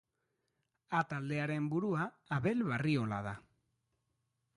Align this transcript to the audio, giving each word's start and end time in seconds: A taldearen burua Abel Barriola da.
A 0.99 1.01
taldearen 1.11 1.67
burua 1.73 2.07
Abel 2.37 2.65
Barriola 2.71 3.21
da. 3.29 3.35